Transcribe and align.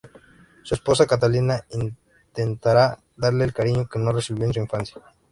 Su 0.63 0.73
esposa, 0.73 1.05
Catalina, 1.05 1.63
intentará 1.69 2.97
darle 3.15 3.43
el 3.43 3.53
cariño 3.53 3.87
que 3.87 3.99
no 3.99 4.11
recibió 4.11 4.45
en 4.45 4.53
su 4.53 4.59
infancia. 4.59 4.99